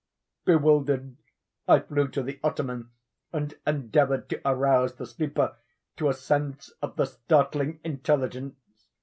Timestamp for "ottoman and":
2.43-3.53